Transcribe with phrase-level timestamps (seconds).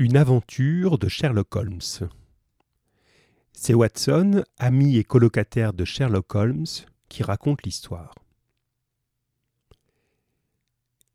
[0.00, 2.08] Une aventure de Sherlock Holmes.
[3.52, 6.64] C'est Watson, ami et colocataire de Sherlock Holmes,
[7.10, 8.14] qui raconte l'histoire.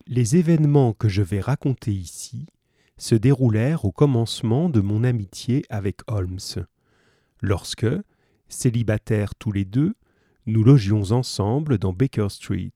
[0.05, 2.45] Les événements que je vais raconter ici
[2.99, 6.67] se déroulèrent au commencement de mon amitié avec Holmes,
[7.41, 7.88] lorsque,
[8.49, 9.95] célibataires tous les deux,
[10.45, 12.70] nous logions ensemble dans Baker Street.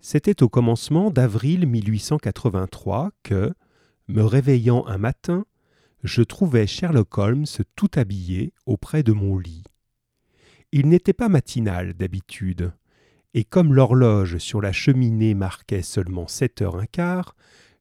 [0.00, 3.52] C'était au commencement d'avril 1883 que,
[4.08, 5.46] me réveillant un matin,
[6.02, 9.64] je trouvai Sherlock Holmes tout habillé auprès de mon lit.
[10.72, 12.72] Il n'était pas matinal d'habitude,
[13.34, 17.34] et comme l'horloge sur la cheminée marquait seulement sept heures un quart,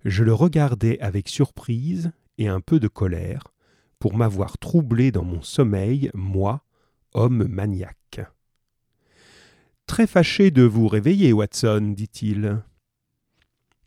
[0.04, 3.54] je le regardai avec surprise et un peu de colère,
[4.00, 6.64] pour m'avoir troublé dans mon sommeil, moi,
[7.14, 8.22] homme maniaque.
[9.88, 12.62] Très fâché de vous réveiller, Watson, dit-il.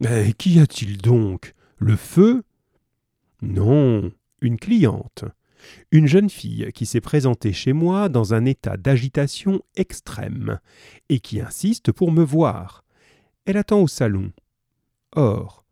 [0.00, 1.54] Mais qu'y a-t-il donc?
[1.78, 2.42] Le feu?
[3.40, 4.10] Non,
[4.40, 5.24] une cliente.
[5.92, 10.58] Une jeune fille qui s'est présentée chez moi dans un état d'agitation extrême
[11.08, 12.84] et qui insiste pour me voir.
[13.44, 14.32] Elle attend au salon.
[15.12, 15.64] Or,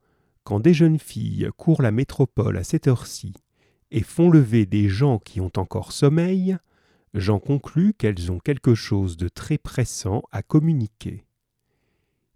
[0.45, 3.35] quand des jeunes filles courent la métropole à cette heure-ci
[3.91, 6.57] et font lever des gens qui ont encore sommeil,
[7.15, 11.27] j'en conclus qu'elles ont quelque chose de très pressant à communiquer.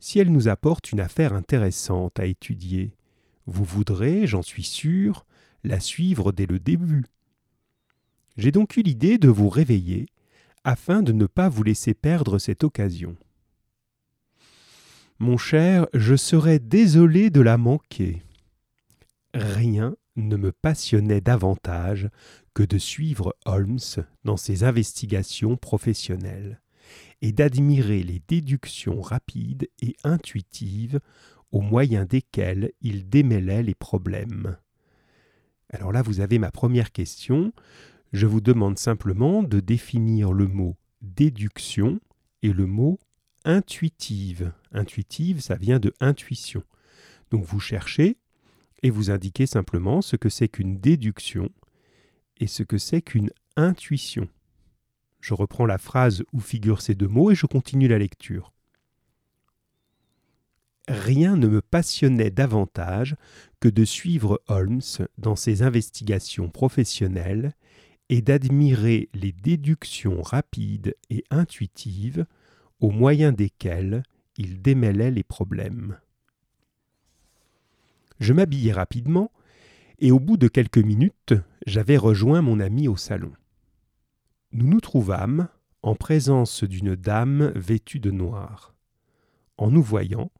[0.00, 2.96] Si elles nous apportent une affaire intéressante à étudier,
[3.50, 5.26] vous voudrez, j'en suis sûr,
[5.64, 7.04] la suivre dès le début.
[8.36, 10.06] J'ai donc eu l'idée de vous réveiller,
[10.62, 13.16] afin de ne pas vous laisser perdre cette occasion.
[15.18, 18.22] Mon cher, je serais désolé de la manquer.
[19.34, 22.08] Rien ne me passionnait davantage
[22.54, 23.78] que de suivre Holmes
[24.24, 26.60] dans ses investigations professionnelles
[27.20, 31.00] et d'admirer les déductions rapides et intuitives
[31.52, 34.56] au moyen desquelles il démêlait les problèmes.
[35.70, 37.52] Alors là, vous avez ma première question.
[38.12, 42.00] Je vous demande simplement de définir le mot déduction
[42.42, 42.98] et le mot
[43.44, 44.52] intuitive.
[44.72, 46.62] Intuitive, ça vient de intuition.
[47.30, 48.16] Donc vous cherchez
[48.82, 51.50] et vous indiquez simplement ce que c'est qu'une déduction
[52.38, 54.28] et ce que c'est qu'une intuition.
[55.20, 58.52] Je reprends la phrase où figurent ces deux mots et je continue la lecture.
[60.90, 63.14] Rien ne me passionnait davantage
[63.60, 64.80] que de suivre Holmes
[65.18, 67.52] dans ses investigations professionnelles
[68.08, 72.26] et d'admirer les déductions rapides et intuitives
[72.80, 74.02] au moyen desquelles
[74.36, 75.96] il démêlait les problèmes.
[78.18, 79.30] Je m'habillai rapidement,
[80.00, 81.34] et au bout de quelques minutes,
[81.66, 83.30] j'avais rejoint mon ami au salon.
[84.50, 85.46] Nous nous trouvâmes
[85.82, 88.74] en présence d'une dame vêtue de noir.
[89.56, 90.32] En nous voyant,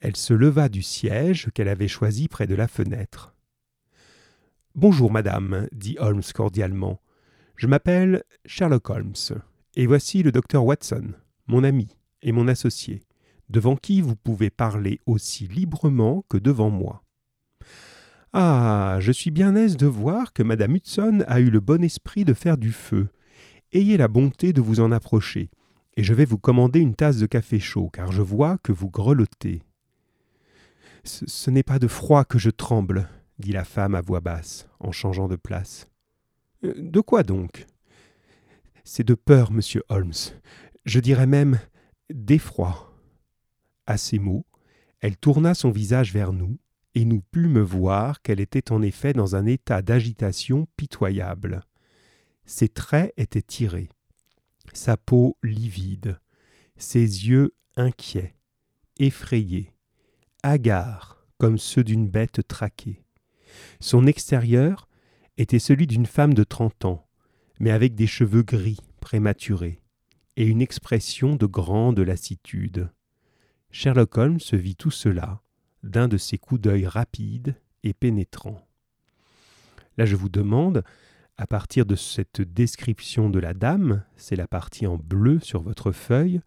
[0.00, 3.34] elle se leva du siège qu'elle avait choisi près de la fenêtre.
[4.74, 7.00] Bonjour, madame, dit Holmes cordialement.
[7.56, 9.40] Je m'appelle Sherlock Holmes,
[9.74, 11.12] et voici le docteur Watson,
[11.46, 11.88] mon ami
[12.22, 13.02] et mon associé,
[13.48, 17.02] devant qui vous pouvez parler aussi librement que devant moi.
[18.32, 18.98] Ah.
[19.00, 22.34] Je suis bien aise de voir que madame Hudson a eu le bon esprit de
[22.34, 23.08] faire du feu.
[23.72, 25.50] Ayez la bonté de vous en approcher,
[25.96, 28.90] et je vais vous commander une tasse de café chaud, car je vois que vous
[28.90, 29.62] grelottez.
[31.06, 33.08] Ce, n'est pas de froid que je tremble,
[33.38, 35.88] dit la femme à voix basse, en changeant de place.
[36.64, 37.66] Euh, de quoi donc?
[38.84, 40.12] C'est de peur, monsieur Holmes.
[40.84, 41.60] Je dirais même
[42.10, 42.92] d'effroi.
[43.86, 44.46] À ces mots,
[45.00, 46.58] elle tourna son visage vers nous,
[46.96, 51.62] et nous pûmes voir qu'elle était en effet dans un état d'agitation pitoyable.
[52.46, 53.90] Ses traits étaient tirés,
[54.72, 56.18] sa peau livide,
[56.78, 58.34] ses yeux inquiets,
[58.98, 59.75] effrayés,
[61.38, 63.02] comme ceux d'une bête traquée.
[63.80, 64.88] Son extérieur
[65.38, 67.06] était celui d'une femme de trente ans,
[67.58, 69.80] mais avec des cheveux gris prématurés
[70.36, 72.90] et une expression de grande lassitude.
[73.70, 75.42] Sherlock Holmes vit tout cela
[75.82, 78.66] d'un de ces coups d'œil rapides et pénétrants.
[79.96, 80.82] Là, je vous demande,
[81.36, 85.92] à partir de cette description de la dame, c'est la partie en bleu sur votre
[85.92, 86.40] feuille,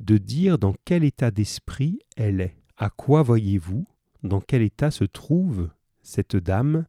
[0.00, 2.57] de dire dans quel état d'esprit elle est.
[2.80, 3.86] À quoi voyez-vous?
[4.22, 5.68] Dans quel état se trouve
[6.02, 6.86] cette dame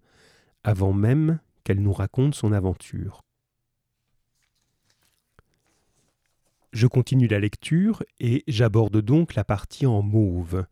[0.63, 3.24] avant même qu'elle nous raconte son aventure?
[6.71, 10.63] Je continue la lecture et j'aborde donc la partie en mauve.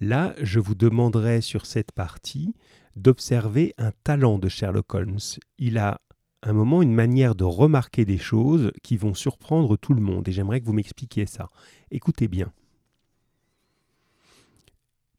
[0.00, 2.52] Là, je vous demanderai sur cette partie
[2.96, 5.20] d'observer un talent de Sherlock Holmes.
[5.58, 6.00] Il a
[6.42, 10.32] un moment une manière de remarquer des choses qui vont surprendre tout le monde et
[10.32, 11.50] j'aimerais que vous m'expliquiez ça.
[11.92, 12.52] Écoutez bien.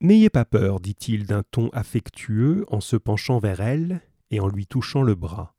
[0.02, 4.68] N'ayez pas peur, dit-il d'un ton affectueux en se penchant vers elle et en lui
[4.68, 5.56] touchant le bras.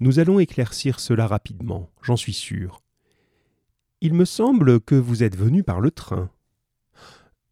[0.00, 2.82] Nous allons éclaircir cela rapidement, j'en suis sûr.
[4.00, 6.30] Il me semble que vous êtes venu par le train.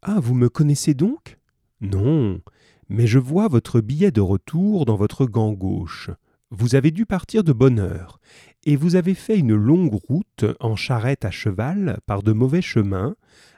[0.01, 1.39] Ah, vous me connaissez donc?
[1.79, 2.41] Non,
[2.89, 6.09] mais je vois votre billet de retour dans votre gant gauche.
[6.49, 8.19] Vous avez dû partir de bonne heure,
[8.65, 13.15] et vous avez fait une longue route en charrette à cheval par de mauvais chemins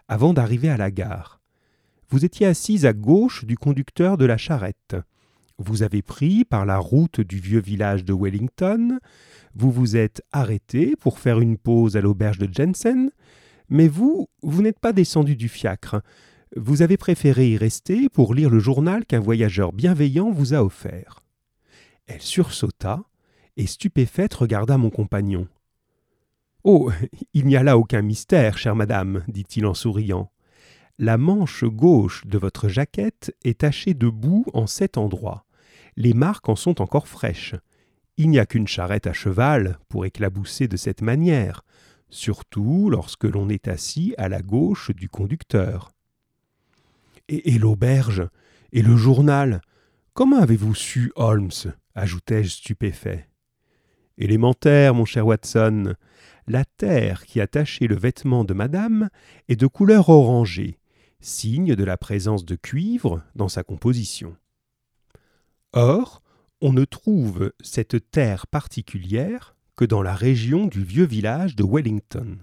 [0.08, 1.42] avant d'arriver à la gare.
[2.14, 4.96] Vous étiez assise à gauche du conducteur de la charrette.
[5.58, 9.00] Vous avez pris par la route du vieux village de Wellington,
[9.56, 13.10] vous vous êtes arrêté pour faire une pause à l'auberge de Jensen,
[13.68, 16.04] mais vous, vous n'êtes pas descendu du fiacre.
[16.56, 21.20] Vous avez préféré y rester pour lire le journal qu'un voyageur bienveillant vous a offert.
[22.06, 23.02] Elle sursauta
[23.58, 25.48] et stupéfaite regarda mon compagnon.
[26.64, 26.92] Oh.
[27.34, 30.30] Il n'y a là aucun mystère, chère madame, dit il en souriant.
[31.00, 35.46] La manche gauche de votre jaquette est tachée de boue en cet endroit.
[35.96, 37.56] Les marques en sont encore fraîches.
[38.18, 41.64] Il n'y a qu'une charrette à cheval pour éclabousser de cette manière,
[42.10, 45.92] surtout lorsque l'on est assis à la gauche du conducteur.
[47.28, 48.28] Et, et l'auberge
[48.72, 49.62] Et le journal
[50.14, 51.50] Comment avez-vous su, Holmes?
[51.96, 53.28] ajoutai-je stupéfait.
[54.20, 55.96] Élémentaire, mon cher Watson.
[56.46, 59.10] La terre qui a taché le vêtement de madame
[59.48, 60.78] est de couleur orangée,
[61.24, 64.36] signe de la présence de cuivre dans sa composition.
[65.72, 66.22] Or,
[66.62, 72.38] on ne trouve cette terre particulière que dans la région du vieux village de Wellington.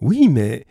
[0.00, 0.66] Oui, mais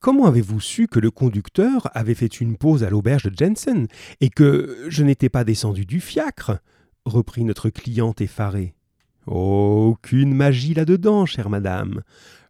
[0.00, 3.86] comment avez-vous su que le conducteur avait fait une pause à l'auberge de Jensen
[4.20, 6.60] et que je n'étais pas descendu du fiacre?
[7.04, 8.74] reprit notre cliente effarée.
[9.26, 12.02] aucune magie là-dedans, chère madame.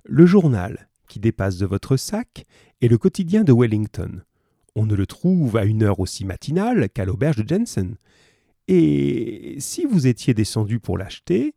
[0.04, 2.46] Le journal, dépasse de votre sac,
[2.80, 4.22] est le quotidien de Wellington.
[4.76, 7.96] On ne le trouve à une heure aussi matinale qu'à l'auberge de Jensen.
[8.68, 11.54] Et si vous étiez descendu pour l'acheter,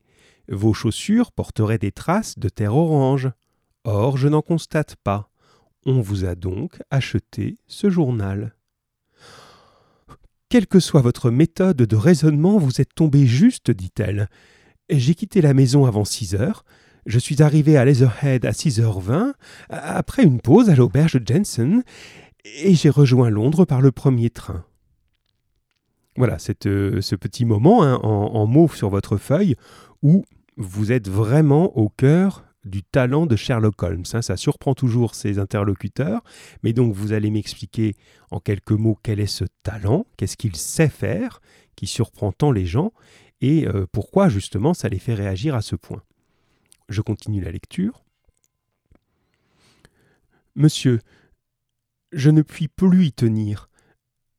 [0.49, 3.29] vos chaussures porteraient des traces de terre orange.
[3.83, 5.29] Or, je n'en constate pas.
[5.85, 8.55] On vous a donc acheté ce journal.
[10.49, 14.29] Quelle que soit votre méthode de raisonnement, vous êtes tombé juste, dit-elle.
[14.89, 16.63] J'ai quitté la maison avant six heures.
[17.05, 19.33] Je suis arrivé à Leatherhead à six heures vingt,
[19.69, 21.83] après une pause à l'auberge de Jensen,
[22.45, 24.63] et j'ai rejoint Londres par le premier train.
[26.15, 29.55] Voilà, euh, ce petit moment hein, en, mauve sur votre feuille
[30.01, 30.23] où
[30.57, 34.03] vous êtes vraiment au cœur du talent de Sherlock Holmes.
[34.13, 34.21] Hein.
[34.21, 36.23] Ça surprend toujours ses interlocuteurs,
[36.61, 37.95] mais donc vous allez m'expliquer
[38.31, 41.41] en quelques mots quel est ce talent, qu'est-ce qu'il sait faire,
[41.75, 42.93] qui surprend tant les gens,
[43.41, 46.03] et euh, pourquoi justement ça les fait réagir à ce point.
[46.89, 48.03] Je continue la lecture.
[50.55, 50.99] Monsieur,
[52.11, 53.69] je ne puis plus y tenir.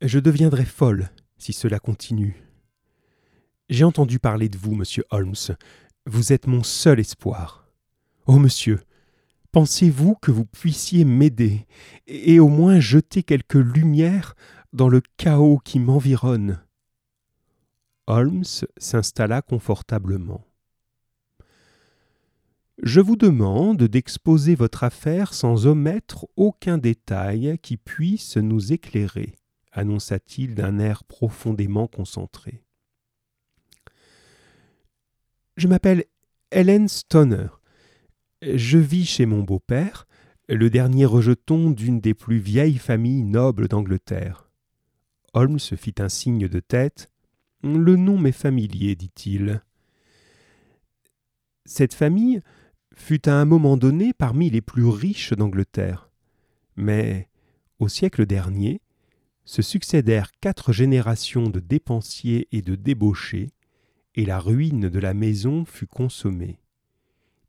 [0.01, 2.43] Je deviendrai folle si cela continue.
[3.69, 5.35] J'ai entendu parler de vous, monsieur Holmes.
[6.07, 7.67] Vous êtes mon seul espoir.
[8.27, 8.81] Oh monsieur,
[9.53, 11.67] pensez-vous que vous puissiez m'aider
[12.07, 14.35] et au moins jeter quelque lumière
[14.73, 16.61] dans le chaos qui m'environne?
[18.07, 18.45] Holmes
[18.77, 20.45] s'installa confortablement.
[22.83, 29.37] Je vous demande d'exposer votre affaire sans omettre aucun détail qui puisse nous éclairer,
[29.71, 32.65] annonça-t-il d'un air profondément concentré.
[35.57, 36.05] Je m'appelle
[36.51, 37.47] Helen Stoner.
[38.43, 40.09] Je vis chez mon beau-père,
[40.49, 44.51] le dernier rejeton d'une des plus vieilles familles nobles d'Angleterre.
[45.33, 47.11] Holmes fit un signe de tête.
[47.63, 49.63] Le nom m'est familier, dit-il.
[51.65, 52.43] Cette famille
[52.97, 56.11] fut à un moment donné parmi les plus riches d'Angleterre.
[56.77, 57.29] Mais,
[57.79, 58.81] au siècle dernier,
[59.45, 63.51] se succédèrent quatre générations de dépensiers et de débauchés,
[64.15, 66.59] et la ruine de la maison fut consommée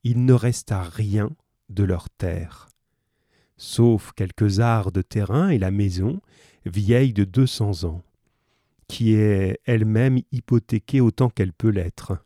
[0.06, 1.32] il ne resta rien
[1.70, 2.70] de leur terre,
[3.58, 6.22] sauf quelques arts de terrain et la maison,
[6.64, 8.04] vieille de deux cents ans,
[8.88, 12.24] qui est elle-même hypothéquée autant qu'elle peut l'être.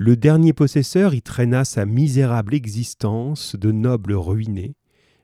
[0.00, 4.76] Le dernier possesseur y traîna sa misérable existence de noble ruiné,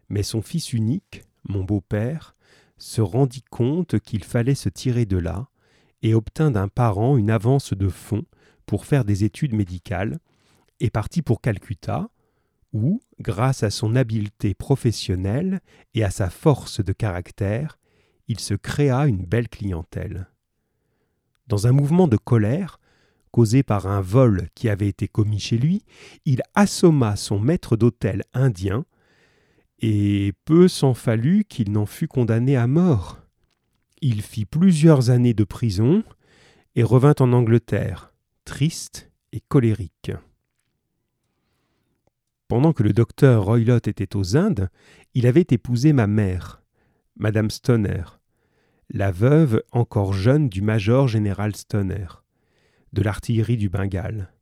[0.09, 2.35] mais son fils unique, mon beau-père,
[2.76, 5.49] se rendit compte qu'il fallait se tirer de là,
[6.02, 8.25] et obtint d'un parent une avance de fonds
[8.66, 10.19] pour faire des études médicales,
[10.81, 12.09] est parti pour Calcutta,
[12.73, 15.61] où, grâce à son habileté professionnelle
[15.95, 17.78] et à sa force de caractère,
[18.26, 20.26] il se créa une belle clientèle.
[21.47, 22.81] Dans un mouvement de colère,
[23.35, 25.83] causé par un vol qui avait été commis chez lui,
[26.25, 28.85] il assomma son maître d'hôtel indien
[29.81, 33.19] Et peu s'en fallut qu'il n'en fût condamné à mort.
[34.00, 36.05] Il fit plusieurs années de prison
[36.76, 38.14] et revint en Angleterre,
[38.45, 40.12] triste et colérique.
[42.47, 44.69] Pendant que le docteur Roylott était aux Indes,
[45.14, 46.62] il avait épousé ma mère,
[47.17, 48.05] Madame Stoner,
[48.91, 52.07] la veuve encore jeune du major général Stoner,
[52.95, 54.33] de l'artillerie du Bengale.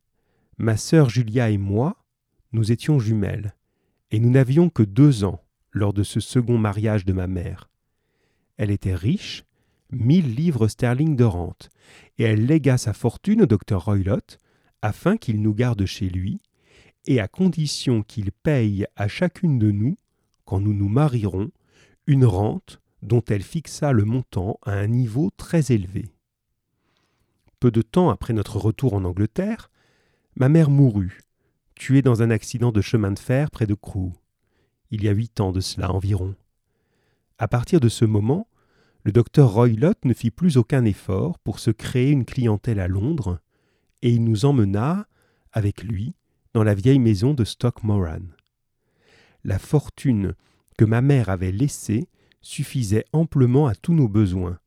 [0.57, 1.97] Ma sœur Julia et moi,
[2.53, 3.55] nous étions jumelles,
[4.11, 7.69] et nous n'avions que deux ans lors de ce second mariage de ma mère.
[8.57, 9.43] Elle était riche,
[9.91, 11.69] mille livres sterling de rente,
[12.19, 14.37] et elle légua sa fortune au docteur Roylott
[14.83, 16.39] afin qu'il nous garde chez lui,
[17.05, 19.97] et à condition qu'il paye à chacune de nous,
[20.45, 21.49] quand nous nous marierons,
[22.05, 26.12] une rente dont elle fixa le montant à un niveau très élevé.
[27.63, 29.71] Peu de temps après notre retour en Angleterre,
[30.35, 31.21] ma mère mourut,
[31.75, 34.11] tuée dans un accident de chemin de fer près de Crewe.
[34.91, 36.35] Il y a huit ans de cela environ.
[37.37, 38.49] À partir de ce moment,
[39.03, 43.39] le docteur Roylott ne fit plus aucun effort pour se créer une clientèle à Londres,
[44.01, 45.07] et il nous emmena,
[45.53, 46.15] avec lui,
[46.53, 48.27] dans la vieille maison de Stock Moran.
[49.45, 50.35] La fortune
[50.77, 52.09] que ma mère avait laissée
[52.41, 54.59] suffisait amplement à tous nos besoins,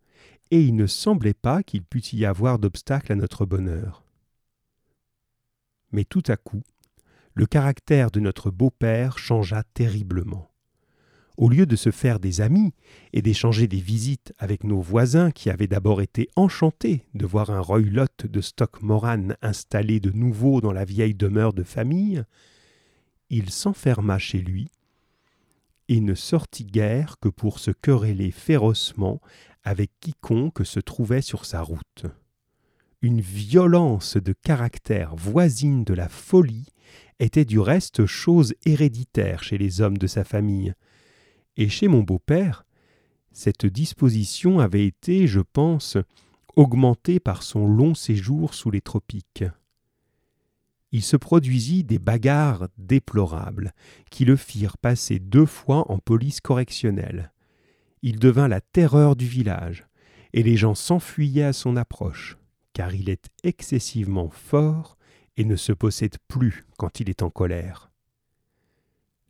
[0.51, 4.05] et il ne semblait pas qu'il pût y avoir d'obstacle à notre bonheur.
[5.93, 6.63] Mais tout à coup,
[7.35, 10.51] le caractère de notre beau-père changea terriblement.
[11.37, 12.73] Au lieu de se faire des amis
[13.13, 17.61] et d'échanger des visites avec nos voisins qui avaient d'abord été enchantés de voir un
[17.61, 22.25] Roylott de Stockmoran installé de nouveau dans la vieille demeure de famille,
[23.29, 24.71] il s'enferma chez lui
[25.89, 29.21] et ne sortit guère que pour se quereller férocement
[29.67, 32.07] avec quiconque se trouvait sur sa route.
[33.03, 36.69] Une violence de caractère voisine de la folie
[37.19, 40.73] était du reste chose héréditaire chez les hommes de sa famille,
[41.59, 42.65] et chez mon beau-père,
[43.33, 45.99] cette disposition avait été, je pense,
[46.55, 49.45] augmentée par son long séjour sous les tropiques
[50.97, 53.75] il se produisit des bagarres déplorables,
[54.11, 57.33] qui le firent passer deux fois en police correctionnelle.
[58.03, 59.87] Il devint la terreur du village,
[60.33, 62.37] et les gens s'enfuyaient à son approche,
[62.73, 64.97] car il est excessivement fort
[65.37, 67.91] et ne se possède plus quand il est en colère.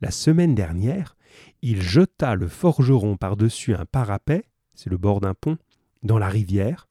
[0.01, 1.15] La semaine dernière,
[1.61, 4.43] il jeta le forgeron par-dessus un parapet,
[4.75, 5.57] c'est le bord d'un pont,
[6.03, 6.87] dans la rivière,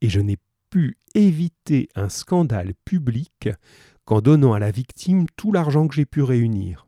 [0.00, 0.38] et je n'ai
[0.70, 3.48] pu éviter un scandale public
[4.04, 6.86] qu'en donnant à la victime tout l'argent que j'ai pu réunir.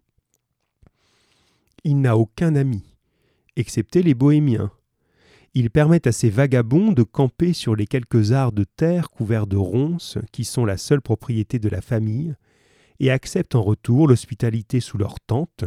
[1.84, 2.93] Il n'a aucun ami,
[3.56, 4.70] excepté les bohémiens.
[5.54, 9.56] Il permet à ces vagabonds de camper sur les quelques arts de terre couverts de
[9.56, 12.34] ronces qui sont la seule propriété de la famille,
[13.00, 15.64] et accepte en retour l'hospitalité sous leur tente,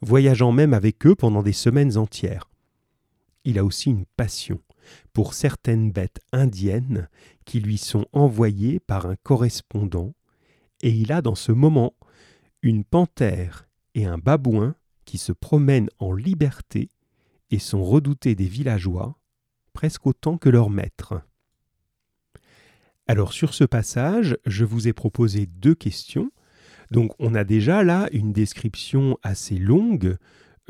[0.00, 2.48] voyageant même avec eux pendant des semaines entières.
[3.44, 4.60] Il a aussi une passion
[5.12, 7.08] pour certaines bêtes indiennes
[7.44, 10.14] qui lui sont envoyées par un correspondant
[10.82, 11.94] et il a dans ce moment
[12.62, 16.88] une panthère et un babouin qui se promènent en liberté
[17.50, 19.18] et sont redoutés des villageois
[19.72, 21.22] presque autant que leur maître.
[23.06, 26.30] Alors sur ce passage, je vous ai proposé deux questions.
[26.90, 30.16] Donc on a déjà là une description assez longue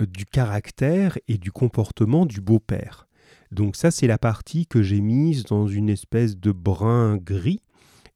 [0.00, 3.08] euh, du caractère et du comportement du beau-père.
[3.50, 7.62] Donc ça c'est la partie que j'ai mise dans une espèce de brun gris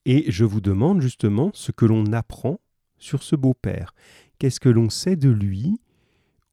[0.05, 2.61] et je vous demande justement ce que l'on apprend
[2.99, 3.95] sur ce beau-père.
[4.39, 5.81] Qu'est-ce que l'on sait de lui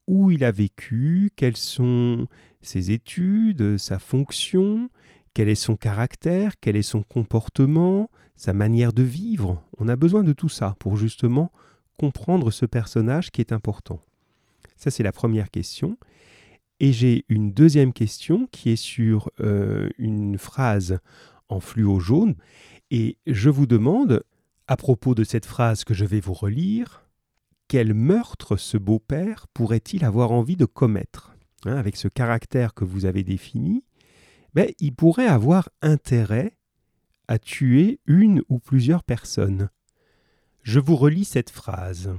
[0.09, 2.25] Où il a vécu Quelles sont
[2.61, 4.89] ses études Sa fonction
[5.35, 10.23] Quel est son caractère Quel est son comportement Sa manière de vivre On a besoin
[10.23, 11.51] de tout ça pour justement
[11.95, 14.01] comprendre ce personnage qui est important.
[14.77, 15.95] Ça, c'est la première question.
[16.79, 20.97] Et j'ai une deuxième question qui est sur euh, une phrase
[21.49, 22.33] en fluo jaune.
[22.89, 24.23] Et je vous demande,
[24.67, 27.05] à propos de cette phrase que je vais vous relire,
[27.69, 31.35] quel meurtre ce beau-père pourrait-il avoir envie de commettre
[31.65, 33.85] hein, Avec ce caractère que vous avez défini,
[34.55, 36.57] ben, il pourrait avoir intérêt
[37.27, 39.69] à tuer une ou plusieurs personnes.
[40.63, 42.11] Je vous relis cette phrase.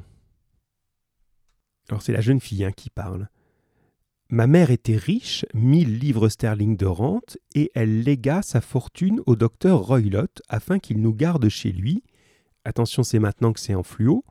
[1.89, 3.29] Alors c'est la jeune fille hein, qui parle.
[4.29, 9.35] Ma mère était riche, mille livres sterling de rente, et elle légua sa fortune au
[9.35, 12.05] docteur Roylott afin qu'il nous garde chez lui.
[12.65, 14.25] Attention, c'est maintenant que c'est en fluo.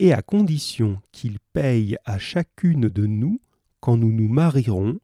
[0.00, 3.40] Et à condition qu'il paye à chacune de nous,
[3.80, 4.98] quand nous nous marierons,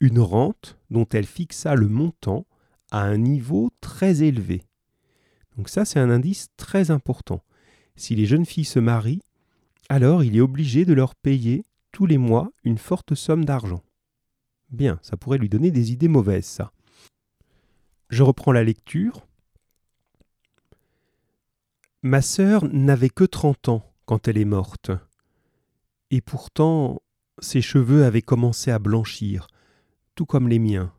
[0.00, 2.46] une rente dont elle fixa le montant
[2.90, 4.62] à un niveau très élevé.
[5.56, 7.42] Donc ça, c'est un indice très important.
[7.94, 9.22] Si les jeunes filles se marient,
[9.88, 13.82] alors il est obligé de leur payer tous les mois une forte somme d'argent.
[14.70, 16.72] Bien, ça pourrait lui donner des idées mauvaises, ça.
[18.08, 19.26] Je reprends la lecture.
[22.02, 24.90] Ma sœur n'avait que trente ans quand elle est morte.
[26.10, 27.00] Et pourtant,
[27.38, 29.46] ses cheveux avaient commencé à blanchir,
[30.14, 30.92] tout comme les miens.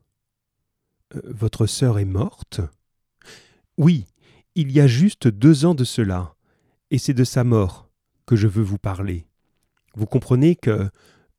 [1.15, 2.59] Euh, votre sœur est morte?
[3.77, 4.07] Oui,
[4.55, 6.33] il y a juste deux ans de cela,
[6.89, 7.87] et c'est de sa mort
[8.25, 9.27] que je veux vous parler.
[9.93, 10.89] Vous comprenez que,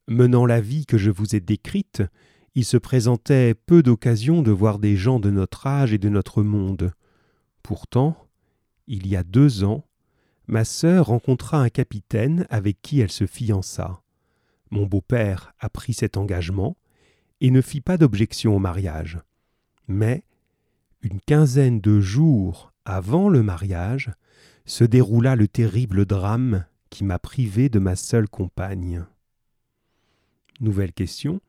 [0.07, 2.04] menant la vie que je vous ai décrite,
[2.54, 6.45] il se présentait peu d'occasions de voir des gens de notre âge et de notre
[6.45, 6.93] monde.
[7.64, 8.28] Pourtant,
[8.87, 9.85] il y a deux ans,
[10.47, 14.03] ma sœur rencontra un capitaine avec qui elle se fiança.
[14.71, 16.77] Mon beau-père apprit cet engagement
[17.41, 19.19] et ne fit pas d'objection au mariage.
[19.89, 20.25] Mais,
[21.03, 24.13] une quinzaine de jours avant le mariage,
[24.67, 29.05] se déroula le terrible drame qui m'a privé de ma seule compagne.
[30.61, 31.41] Nouvelle question.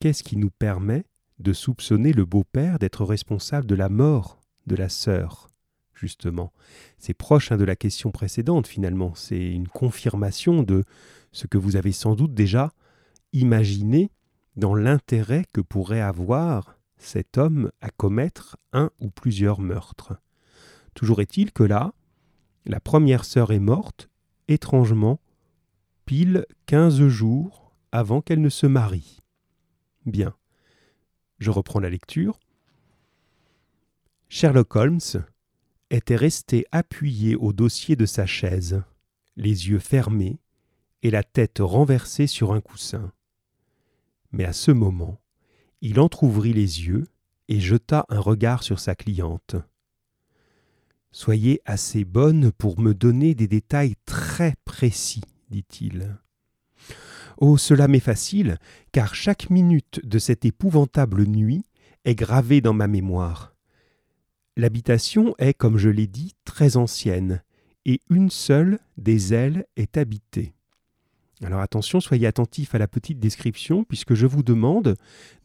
[0.00, 1.04] Qu'est-ce qui nous permet
[1.38, 5.48] de soupçonner le beau-père d'être responsable de la mort de la sœur?
[5.96, 6.52] Justement,
[6.98, 10.84] c'est proche hein, de la question précédente finalement, c'est une confirmation de
[11.32, 12.72] ce que vous avez sans doute déjà
[13.32, 14.10] imaginé
[14.56, 20.14] dans l'intérêt que pourrait avoir cet homme à commettre un ou plusieurs meurtres.
[20.94, 21.94] Toujours est-il que là,
[22.66, 24.10] la première sœur est morte
[24.48, 25.18] étrangement,
[26.04, 29.20] pile quinze jours avant qu'elle ne se marie.
[30.04, 30.34] Bien.
[31.38, 32.38] Je reprends la lecture.
[34.28, 35.24] Sherlock Holmes
[35.90, 38.82] était resté appuyé au dossier de sa chaise,
[39.36, 40.40] les yeux fermés
[41.02, 43.12] et la tête renversée sur un coussin.
[44.32, 45.20] Mais à ce moment,
[45.80, 47.06] il entr'ouvrit les yeux
[47.48, 49.56] et jeta un regard sur sa cliente.
[51.12, 56.18] Soyez assez bonne pour me donner des détails très précis, dit-il.
[57.38, 58.58] Oh, cela m'est facile,
[58.92, 61.64] car chaque minute de cette épouvantable nuit
[62.04, 63.55] est gravée dans ma mémoire.
[64.58, 67.42] L'habitation est, comme je l'ai dit, très ancienne,
[67.84, 70.54] et une seule des ailes est habitée.
[71.42, 74.96] Alors attention, soyez attentifs à la petite description puisque je vous demande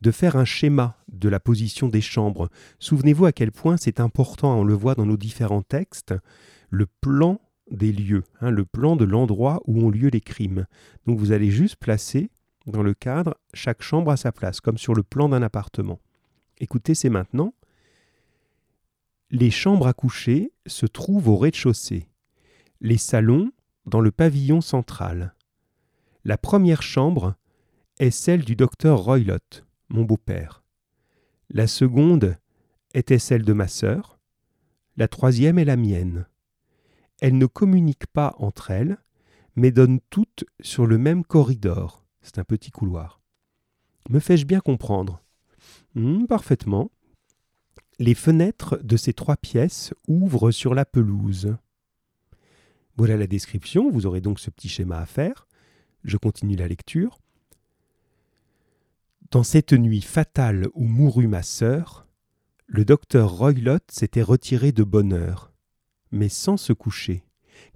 [0.01, 2.49] de faire un schéma de la position des chambres.
[2.79, 6.13] Souvenez-vous à quel point c'est important, on le voit dans nos différents textes,
[6.69, 10.65] le plan des lieux, hein, le plan de l'endroit où ont lieu les crimes.
[11.05, 12.31] Donc vous allez juste placer
[12.65, 15.99] dans le cadre chaque chambre à sa place, comme sur le plan d'un appartement.
[16.59, 17.53] Écoutez, c'est maintenant.
[19.33, 22.09] Les chambres à coucher se trouvent au rez-de-chaussée,
[22.81, 23.53] les salons
[23.85, 25.35] dans le pavillon central.
[26.25, 27.35] La première chambre
[27.99, 30.63] est celle du docteur Roylott, mon beau-père.
[31.49, 32.35] La seconde
[32.93, 34.19] était celle de ma sœur.
[34.97, 36.27] La troisième est la mienne.
[37.21, 38.97] Elles ne communiquent pas entre elles,
[39.55, 42.05] mais donnent toutes sur le même corridor.
[42.21, 43.21] C'est un petit couloir.
[44.09, 45.23] Me fais-je bien comprendre?
[45.95, 46.91] Hmm, Parfaitement.
[48.01, 51.55] Les fenêtres de ces trois pièces ouvrent sur la pelouse.
[52.97, 55.47] Voilà la description, vous aurez donc ce petit schéma à faire.
[56.03, 57.19] Je continue la lecture.
[59.29, 62.07] Dans cette nuit fatale où mourut ma sœur,
[62.65, 65.53] le docteur Roylott s'était retiré de bonne heure,
[66.09, 67.23] mais sans se coucher,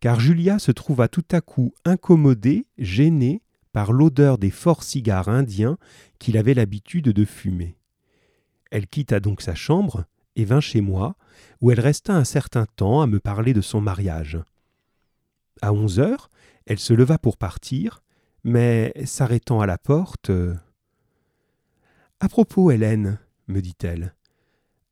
[0.01, 5.77] car Julia se trouva tout à coup incommodée, gênée par l'odeur des forts cigares indiens
[6.17, 7.77] qu'il avait l'habitude de fumer.
[8.71, 11.15] Elle quitta donc sa chambre et vint chez moi,
[11.61, 14.39] où elle resta un certain temps à me parler de son mariage.
[15.61, 16.29] À onze heures,
[16.65, 18.03] elle se leva pour partir,
[18.43, 20.31] mais s'arrêtant à la porte.
[22.19, 24.15] À propos, Hélène, me dit-elle,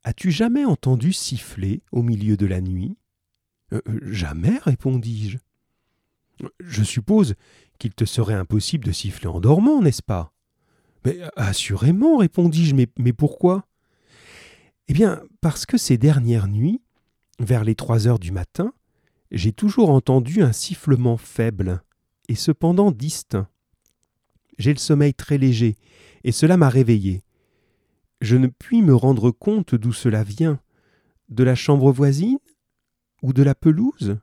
[0.04, 2.98] as-tu jamais entendu siffler au milieu de la nuit?
[3.74, 5.38] Euh, Jamais, répondis-je.
[6.60, 7.36] Je suppose
[7.80, 10.34] qu'il te serait impossible de siffler en dormant, n'est-ce pas
[11.06, 13.66] Mais assurément, répondis-je, mais, mais pourquoi?
[14.88, 16.82] Eh bien, parce que ces dernières nuits,
[17.40, 18.74] vers les trois heures du matin,
[19.32, 21.82] j'ai toujours entendu un sifflement faible,
[22.30, 23.48] et cependant distinct.
[24.58, 25.76] J'ai le sommeil très léger,
[26.24, 27.24] et cela m'a réveillé.
[28.22, 30.60] Je ne puis me rendre compte d'où cela vient.
[31.30, 32.38] De la chambre voisine
[33.22, 34.18] Ou de la pelouse?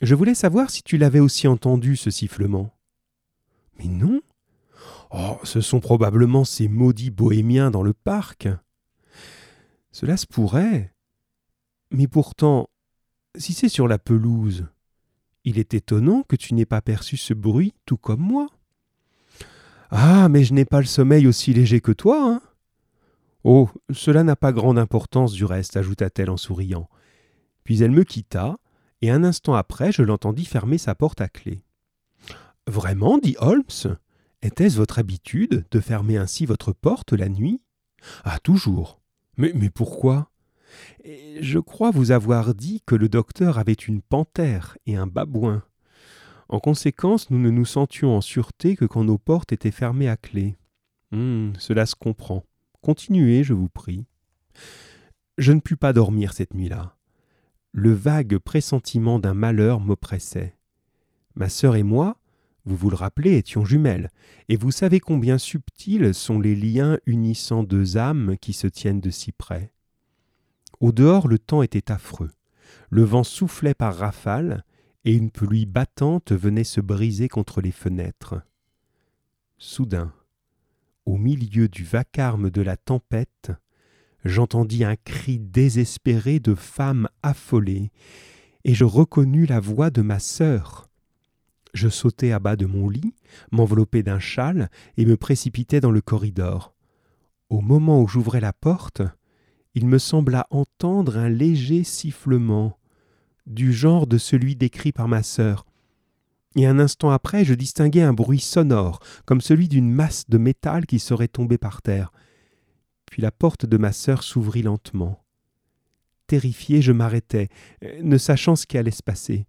[0.00, 2.72] Je voulais savoir si tu l'avais aussi entendu, ce sifflement.
[3.78, 4.20] Mais non.
[5.10, 8.48] Oh, ce sont probablement ces maudits bohémiens dans le parc.
[9.98, 10.94] Cela se pourrait.
[11.90, 12.70] Mais pourtant,
[13.34, 14.68] si c'est sur la pelouse,
[15.42, 18.46] il est étonnant que tu n'aies pas perçu ce bruit tout comme moi.
[19.90, 22.40] Ah, mais je n'ai pas le sommeil aussi léger que toi, hein
[23.42, 26.88] Oh, cela n'a pas grande importance du reste, ajouta-t-elle en souriant.
[27.64, 28.58] Puis elle me quitta,
[29.02, 31.64] et un instant après je l'entendis fermer sa porte à clé.
[32.68, 33.96] Vraiment, dit Holmes
[34.42, 37.64] Était-ce votre habitude de fermer ainsi votre porte la nuit?
[38.22, 38.97] Ah, toujours.
[39.38, 40.30] Mais, pourquoi?
[41.40, 45.62] Je crois vous avoir dit que le docteur avait une panthère et un babouin.
[46.48, 50.16] En conséquence, nous ne nous sentions en sûreté que quand nos portes étaient fermées à
[50.16, 50.56] clé.
[51.12, 52.44] Hum, cela se comprend.
[52.82, 54.04] Continuez, je vous prie.
[55.38, 56.96] Je ne pus pas dormir cette nuit-là.
[57.72, 60.56] Le vague pressentiment d'un malheur m'oppressait.
[61.34, 62.17] Ma sœur et moi,
[62.68, 64.10] vous vous le rappelez, étions jumelles,
[64.48, 69.10] et vous savez combien subtils sont les liens unissant deux âmes qui se tiennent de
[69.10, 69.72] si près.
[70.80, 72.30] Au dehors, le temps était affreux.
[72.90, 74.64] Le vent soufflait par rafales,
[75.04, 78.36] et une pluie battante venait se briser contre les fenêtres.
[79.56, 80.12] Soudain,
[81.06, 83.50] au milieu du vacarme de la tempête,
[84.24, 87.90] j'entendis un cri désespéré de femme affolée,
[88.64, 90.87] et je reconnus la voix de ma sœur.
[91.78, 93.14] Je sautai à bas de mon lit,
[93.52, 96.74] m'enveloppai d'un châle et me précipitai dans le corridor.
[97.50, 99.02] Au moment où j'ouvrais la porte,
[99.76, 102.76] il me sembla entendre un léger sifflement,
[103.46, 105.66] du genre de celui décrit par ma sœur.
[106.56, 110.84] Et un instant après, je distinguai un bruit sonore, comme celui d'une masse de métal
[110.84, 112.10] qui serait tombée par terre.
[113.06, 115.22] Puis la porte de ma sœur s'ouvrit lentement.
[116.26, 117.50] Terrifié, je m'arrêtai,
[118.02, 119.46] ne sachant ce qui allait se passer.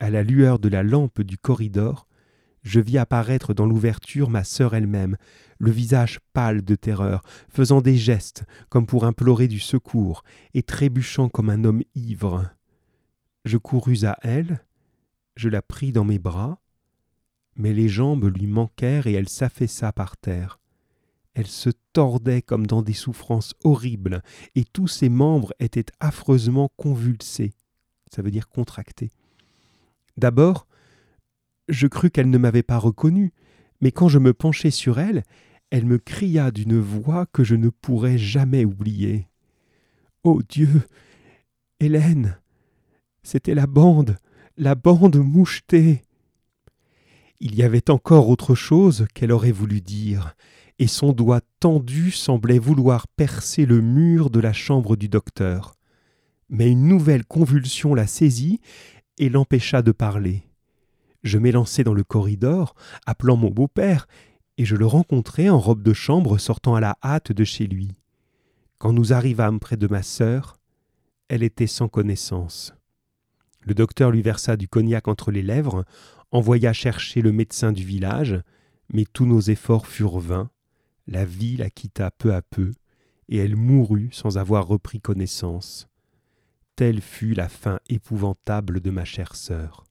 [0.00, 2.06] À la lueur de la lampe du corridor,
[2.62, 5.18] je vis apparaître dans l'ouverture ma sœur elle-même,
[5.58, 10.22] le visage pâle de terreur, faisant des gestes comme pour implorer du secours,
[10.54, 12.48] et trébuchant comme un homme ivre.
[13.44, 14.64] Je courus à elle,
[15.36, 16.62] je la pris dans mes bras,
[17.56, 20.60] mais les jambes lui manquèrent et elle s'affaissa par terre.
[21.34, 24.22] Elle se tordait comme dans des souffrances horribles,
[24.54, 27.52] et tous ses membres étaient affreusement convulsés,
[28.10, 29.10] ça veut dire contractés.
[30.20, 30.66] D'abord,
[31.70, 33.32] je crus qu'elle ne m'avait pas reconnu,
[33.80, 35.24] mais quand je me penchai sur elle,
[35.70, 39.28] elle me cria d'une voix que je ne pourrai jamais oublier.
[40.22, 40.82] Ô Dieu.
[41.80, 42.38] Hélène.
[43.22, 44.18] C'était la bande,
[44.58, 46.02] la bande mouchetée.
[47.40, 50.36] Il y avait encore autre chose qu'elle aurait voulu dire,
[50.78, 55.76] et son doigt tendu semblait vouloir percer le mur de la chambre du docteur.
[56.50, 58.60] Mais une nouvelle convulsion la saisit
[59.20, 60.42] et l'empêcha de parler.
[61.22, 64.08] Je m'élançai dans le corridor, appelant mon beau-père,
[64.56, 67.94] et je le rencontrai en robe de chambre sortant à la hâte de chez lui.
[68.78, 70.58] Quand nous arrivâmes près de ma sœur,
[71.28, 72.74] elle était sans connaissance.
[73.60, 75.84] Le docteur lui versa du cognac entre les lèvres,
[76.30, 78.40] envoya chercher le médecin du village,
[78.90, 80.50] mais tous nos efforts furent vains.
[81.06, 82.72] La vie la quitta peu à peu,
[83.28, 85.89] et elle mourut sans avoir repris connaissance.
[86.80, 89.84] Telle fut la fin épouvantable de ma chère sœur.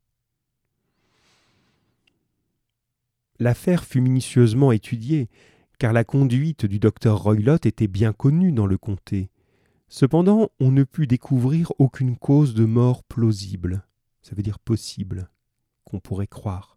[3.38, 5.30] L'affaire fut minutieusement étudiée,
[5.78, 9.30] car la conduite du docteur Roylott était bien connue dans le comté.
[9.88, 13.86] Cependant, on ne put découvrir aucune cause de mort plausible,
[14.24, 15.30] ça veut dire possible,
[15.84, 16.76] qu'on pourrait croire.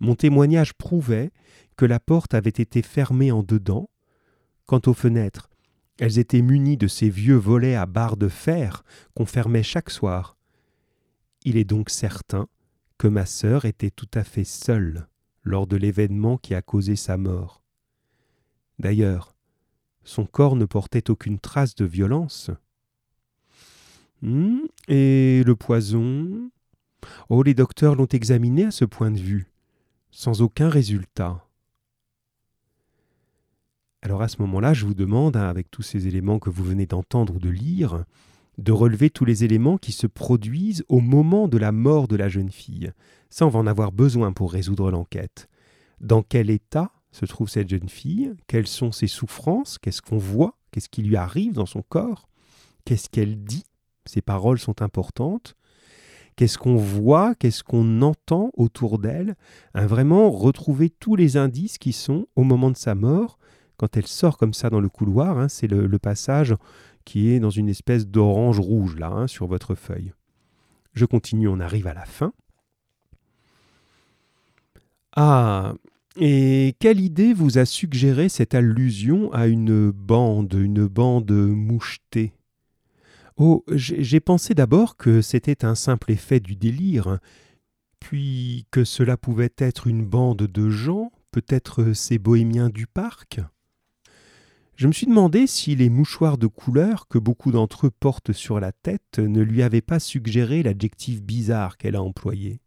[0.00, 1.30] Mon témoignage prouvait
[1.76, 3.88] que la porte avait été fermée en dedans.
[4.66, 5.49] Quant aux fenêtres,
[6.00, 8.84] elles étaient munies de ces vieux volets à barres de fer
[9.14, 10.38] qu'on fermait chaque soir.
[11.44, 12.48] Il est donc certain
[12.96, 15.08] que ma sœur était tout à fait seule
[15.42, 17.62] lors de l'événement qui a causé sa mort.
[18.78, 19.34] D'ailleurs,
[20.02, 22.50] son corps ne portait aucune trace de violence.
[24.22, 26.50] Hmm, et le poison?
[27.28, 29.52] Oh, les docteurs l'ont examiné à ce point de vue,
[30.10, 31.46] sans aucun résultat.
[34.02, 36.86] Alors à ce moment-là, je vous demande, hein, avec tous ces éléments que vous venez
[36.86, 38.04] d'entendre ou de lire,
[38.56, 42.28] de relever tous les éléments qui se produisent au moment de la mort de la
[42.28, 42.92] jeune fille.
[43.28, 45.48] Ça, on va en avoir besoin pour résoudre l'enquête.
[46.00, 50.56] Dans quel état se trouve cette jeune fille, quelles sont ses souffrances, qu'est-ce qu'on voit,
[50.70, 52.28] qu'est-ce qui lui arrive dans son corps,
[52.84, 53.64] qu'est-ce qu'elle dit,
[54.06, 55.56] ses paroles sont importantes,
[56.36, 59.36] qu'est-ce qu'on voit, qu'est-ce qu'on entend autour d'elle,
[59.74, 63.38] hein, vraiment retrouver tous les indices qui sont au moment de sa mort,
[63.80, 66.54] quand elle sort comme ça dans le couloir, hein, c'est le, passage
[67.06, 70.12] qui est dans une espèce d'orange rouge là, hein, sur votre feuille.
[70.92, 72.34] Je continue, on arrive à la fin.
[75.16, 75.72] Ah,
[76.16, 82.34] et quelle idée vous a suggéré cette allusion à une bande, une bande mouchetée?
[83.38, 87.18] Oh, j'ai pensé d'abord que c'était un simple effet du délire,
[87.98, 93.40] puis que cela pouvait être une bande de gens, peut-être ces bohémiens du parc?
[94.80, 98.60] Je me suis demandé si les mouchoirs de couleur que beaucoup d'entre eux portent sur
[98.60, 102.62] la tête ne lui avaient pas suggéré l'adjectif bizarre qu'elle a employé.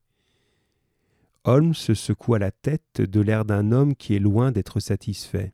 [1.43, 5.53] Holmes secoua la tête de l'air d'un homme qui est loin d'être satisfait.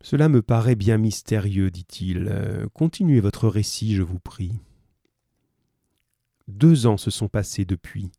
[0.00, 2.26] Cela me paraît bien mystérieux, dit-il.
[2.28, 4.58] Euh, continuez votre récit, je vous prie.
[6.48, 8.10] Deux ans se sont passés depuis,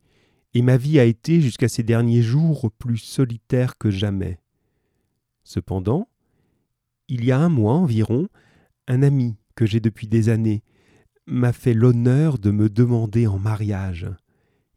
[0.53, 4.39] et ma vie a été, jusqu'à ces derniers jours, plus solitaire que jamais.
[5.43, 6.07] Cependant,
[7.11, 8.29] il y a un mois environ,
[8.87, 10.63] un ami que j'ai depuis des années
[11.27, 14.07] m'a fait l'honneur de me demander en mariage.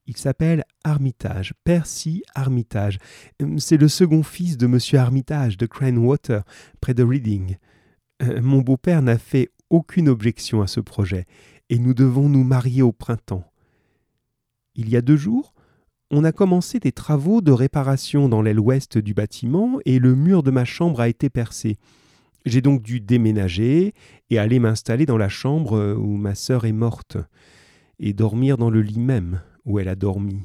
[0.06, 2.98] Il s'appelle Armitage, Percy Armitage.
[3.58, 6.42] C'est le second fils de Monsieur Armitage de Cranewater,
[6.80, 7.56] près de Reading.
[8.20, 11.26] Euh, mon beau-père n'a fait aucune objection à ce projet,
[11.70, 13.44] et nous devons nous marier au printemps.
[14.74, 15.54] Il y a deux jours,
[16.10, 20.42] on a commencé des travaux de réparation dans l'aile ouest du bâtiment et le mur
[20.42, 21.76] de ma chambre a été percé.
[22.44, 23.94] J'ai donc dû déménager
[24.28, 27.16] et aller m'installer dans la chambre où ma sœur est morte,
[27.98, 30.42] et dormir dans le lit même où elle a dormi.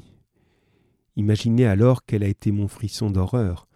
[1.16, 3.68] Imaginez alors quel a été mon frisson d'horreur,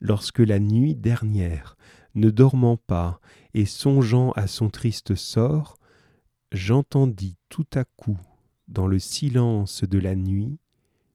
[0.00, 1.76] lorsque la nuit dernière,
[2.14, 3.20] ne dormant pas
[3.54, 5.78] et songeant à son triste sort,
[6.52, 8.18] j'entendis tout à coup,
[8.68, 10.58] dans le silence de la nuit,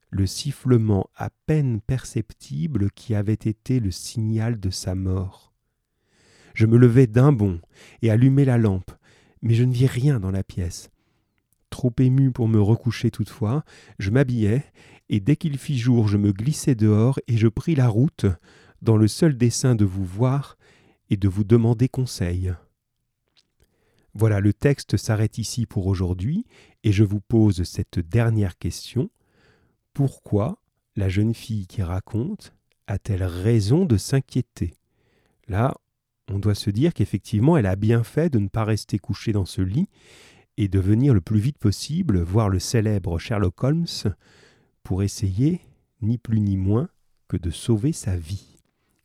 [0.09, 5.48] le sifflement à peine perceptible qui avait été le signal de sa mort.
[6.59, 7.61] Je me levai d'un bond
[8.01, 8.91] et allumai la lampe,
[9.41, 10.89] mais je ne vis rien dans la pièce.
[11.69, 13.63] Trop ému pour me recoucher toutefois,
[13.97, 14.63] je m'habillai,
[15.07, 18.25] et dès qu'il fit jour, je me glissai dehors et je pris la route,
[18.81, 20.57] dans le seul dessein de vous voir
[21.09, 22.53] et de vous demander conseil.
[24.13, 26.45] Voilà, le texte s'arrête ici pour aujourd'hui,
[26.83, 29.09] et je vous pose cette dernière question.
[29.93, 30.61] Pourquoi
[30.97, 32.53] la jeune fille qui raconte
[32.87, 34.73] a-t-elle raison de s'inquiéter?
[35.47, 35.73] Là,
[36.29, 39.45] on doit se dire qu'effectivement, elle a bien fait de ne pas rester couchée dans
[39.45, 39.87] ce lit
[40.57, 43.85] et de venir le plus vite possible voir le célèbre Sherlock Holmes
[44.83, 45.61] pour essayer,
[46.01, 46.89] ni plus ni moins,
[47.27, 48.57] que de sauver sa vie.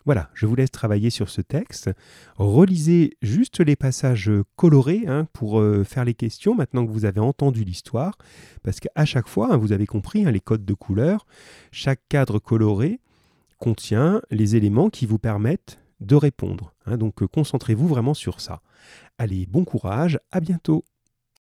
[0.07, 1.91] Voilà, je vous laisse travailler sur ce texte.
[2.37, 7.21] Relisez juste les passages colorés hein, pour euh, faire les questions maintenant que vous avez
[7.21, 8.19] entendu l'histoire,
[8.63, 11.27] parce qu'à chaque fois, hein, vous avez compris hein, les codes de couleurs,
[11.73, 13.01] chaque cadre coloré
[13.59, 16.75] contient les éléments qui vous permettent de répondre.
[16.87, 18.61] donc euh, concentrez-vous vraiment sur ça.
[19.19, 20.85] Allez, bon courage, à bientôt